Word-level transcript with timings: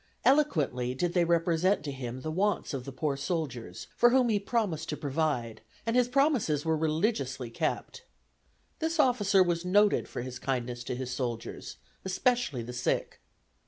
Eloquently 0.25 0.95
did 0.95 1.13
they 1.13 1.23
represent 1.25 1.83
to 1.83 1.91
him 1.91 2.21
the 2.21 2.31
wants 2.31 2.73
of 2.73 2.85
the 2.85 2.91
poor 2.91 3.15
soldiers, 3.15 3.85
for 3.95 4.09
whom 4.09 4.29
he 4.29 4.39
promised 4.39 4.89
to 4.89 4.97
provide, 4.97 5.61
and 5.85 5.95
his 5.95 6.07
promises 6.07 6.65
were 6.65 6.75
religiously 6.75 7.51
kept. 7.51 8.01
This 8.79 8.99
officer 8.99 9.43
was 9.43 9.63
noted 9.63 10.07
for 10.07 10.23
his 10.23 10.39
kindness 10.39 10.83
to 10.85 10.95
his 10.95 11.11
soldiers, 11.11 11.77
especially 12.03 12.63
the 12.63 12.73
sick. 12.73 13.21